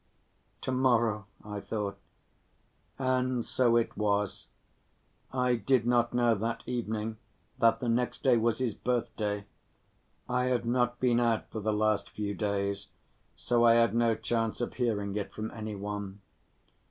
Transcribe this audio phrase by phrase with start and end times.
[0.63, 1.99] "To‐morrow," I thought.
[2.97, 4.47] And so it was.
[5.31, 7.17] I did not know that evening
[7.59, 9.45] that the next day was his birthday.
[10.27, 12.87] I had not been out for the last few days,
[13.35, 16.19] so I had no chance of hearing it from any one.